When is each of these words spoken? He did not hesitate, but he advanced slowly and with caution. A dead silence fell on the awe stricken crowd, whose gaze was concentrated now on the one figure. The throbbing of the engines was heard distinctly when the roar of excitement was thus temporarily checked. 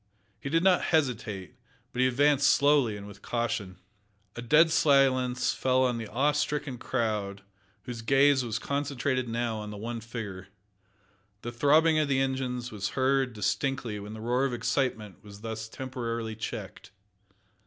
He 0.39 0.49
did 0.49 0.63
not 0.63 0.85
hesitate, 0.85 1.53
but 1.93 2.01
he 2.01 2.07
advanced 2.07 2.49
slowly 2.49 2.97
and 2.97 3.05
with 3.05 3.21
caution. 3.21 3.77
A 4.35 4.41
dead 4.41 4.71
silence 4.71 5.53
fell 5.53 5.83
on 5.83 5.99
the 5.99 6.07
awe 6.07 6.31
stricken 6.31 6.79
crowd, 6.79 7.43
whose 7.83 8.01
gaze 8.01 8.43
was 8.43 8.57
concentrated 8.57 9.29
now 9.29 9.57
on 9.57 9.69
the 9.69 9.77
one 9.77 10.01
figure. 10.01 10.47
The 11.43 11.51
throbbing 11.51 11.99
of 11.99 12.07
the 12.07 12.19
engines 12.19 12.71
was 12.71 12.89
heard 12.97 13.33
distinctly 13.33 13.99
when 13.99 14.15
the 14.15 14.21
roar 14.21 14.43
of 14.43 14.53
excitement 14.55 15.23
was 15.23 15.41
thus 15.41 15.69
temporarily 15.69 16.35
checked. 16.35 16.89